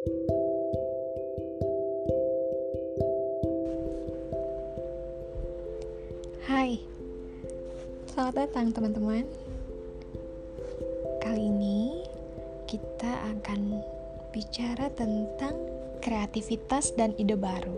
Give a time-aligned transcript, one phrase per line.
[0.00, 0.08] Hai,
[8.08, 9.28] selamat datang teman-teman.
[11.20, 12.00] Kali ini
[12.64, 13.84] kita akan
[14.32, 15.52] bicara tentang
[16.00, 17.76] kreativitas dan ide baru.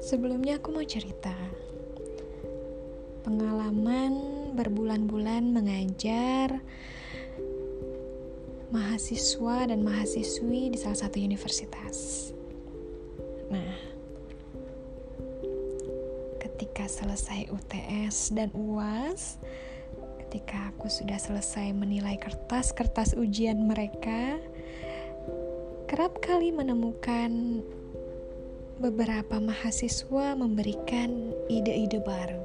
[0.00, 1.36] Sebelumnya aku mau cerita
[3.28, 6.64] pengalaman berbulan-bulan mengajar
[8.72, 12.32] mahasiswa dan mahasiswi di salah satu universitas.
[13.52, 13.76] Nah,
[16.40, 19.36] ketika selesai UTS dan UAS,
[20.24, 24.40] ketika aku sudah selesai menilai kertas-kertas ujian mereka,
[25.84, 27.60] kerap kali menemukan
[28.80, 32.40] beberapa mahasiswa memberikan ide-ide baru.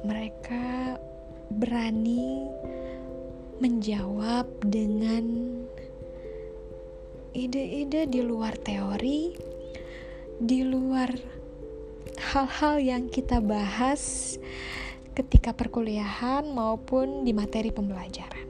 [0.00, 0.96] Mereka
[1.52, 2.48] berani
[3.58, 5.24] menjawab dengan
[7.36, 9.36] ide-ide di luar teori,
[10.40, 11.12] di luar
[12.32, 14.36] hal-hal yang kita bahas
[15.16, 18.44] ketika perkuliahan maupun di materi pembelajaran.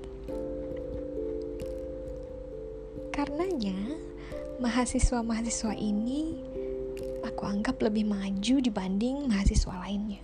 [3.14, 3.78] Karenanya,
[4.58, 6.36] mahasiswa-mahasiswa ini
[7.22, 10.22] aku anggap lebih maju dibanding mahasiswa lainnya.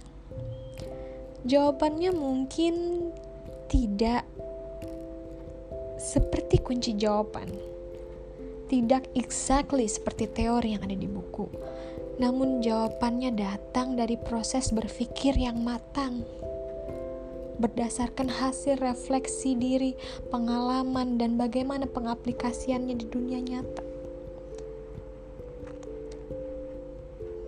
[1.43, 2.75] Jawabannya mungkin
[3.67, 4.23] tidak
[6.13, 7.49] seperti kunci jawaban.
[8.69, 11.49] Tidak exactly seperti teori yang ada di buku.
[12.21, 16.21] Namun jawabannya datang dari proses berpikir yang matang.
[17.57, 19.97] Berdasarkan hasil refleksi diri,
[20.29, 23.85] pengalaman, dan bagaimana pengaplikasiannya di dunia nyata.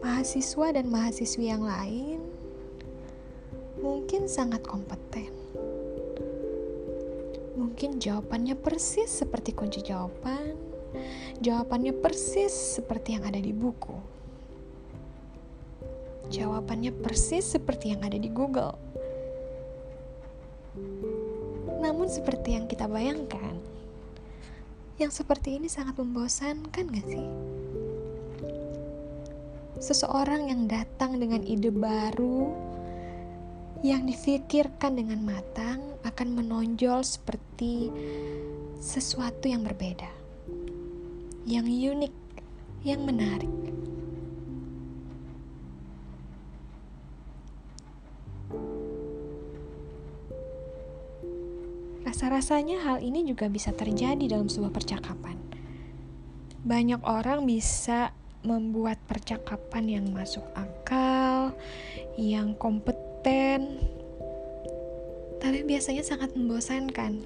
[0.01, 2.21] Mahasiswa dan mahasiswi yang lain
[3.81, 5.44] mungkin sangat kompeten
[7.55, 10.59] Mungkin jawabannya persis seperti kunci jawaban,
[11.39, 13.95] jawabannya persis seperti yang ada di buku.
[16.35, 18.75] Jawabannya persis seperti yang ada di Google.
[21.79, 23.55] Namun seperti yang kita bayangkan,
[24.99, 27.27] yang seperti ini sangat membosankan gak sih?
[29.79, 32.51] Seseorang yang datang dengan ide baru
[33.85, 35.77] yang difikirkan dengan matang
[36.09, 37.93] akan menonjol seperti
[38.81, 40.09] sesuatu yang berbeda,
[41.45, 42.15] yang unik,
[42.81, 43.53] yang menarik.
[52.09, 55.37] Rasa-rasanya hal ini juga bisa terjadi dalam sebuah percakapan.
[56.65, 58.17] Banyak orang bisa
[58.49, 61.53] membuat percakapan yang masuk akal,
[62.17, 63.81] yang kompeten konten,
[65.41, 67.25] tapi biasanya sangat membosankan.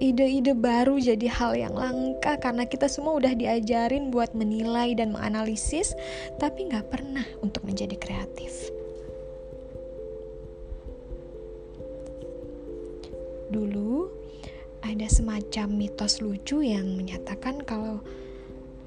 [0.00, 5.92] Ide-ide baru jadi hal yang langka karena kita semua udah diajarin buat menilai dan menganalisis,
[6.40, 8.72] tapi nggak pernah untuk menjadi kreatif.
[13.52, 14.08] Dulu
[14.88, 18.00] ada semacam mitos lucu yang menyatakan kalau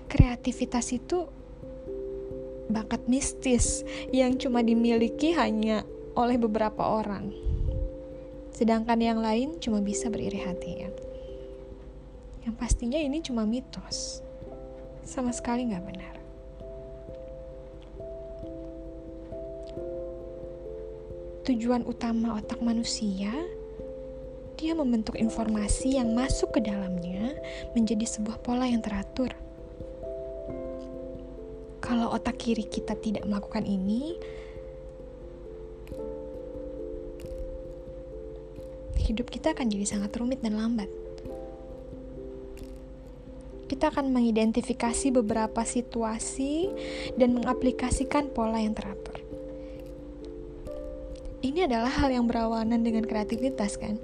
[0.09, 1.29] kreativitas itu
[2.67, 7.31] bakat mistis yang cuma dimiliki hanya oleh beberapa orang.
[8.51, 10.89] Sedangkan yang lain cuma bisa beriri hati ya.
[12.47, 14.25] Yang pastinya ini cuma mitos.
[15.05, 16.15] Sama sekali nggak benar.
[21.47, 23.31] Tujuan utama otak manusia
[24.57, 27.37] dia membentuk informasi yang masuk ke dalamnya
[27.77, 29.29] menjadi sebuah pola yang teratur
[31.87, 34.19] kalau otak kiri kita tidak melakukan ini,
[39.07, 40.91] hidup kita akan jadi sangat rumit dan lambat.
[43.71, 46.67] Kita akan mengidentifikasi beberapa situasi
[47.15, 49.15] dan mengaplikasikan pola yang teratur.
[51.39, 53.95] Ini adalah hal yang berawanan dengan kreativitas, kan?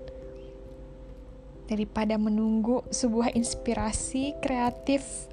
[1.67, 5.32] Daripada menunggu sebuah inspirasi kreatif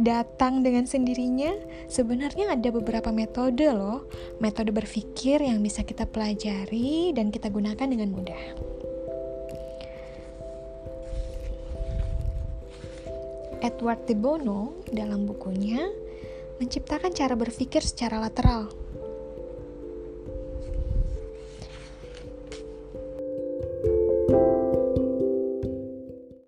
[0.00, 1.52] datang dengan sendirinya,
[1.88, 4.08] sebenarnya ada beberapa metode loh,
[4.40, 8.44] metode berpikir yang bisa kita pelajari dan kita gunakan dengan mudah.
[13.62, 15.86] Edward de Bono dalam bukunya
[16.58, 18.74] menciptakan cara berpikir secara lateral.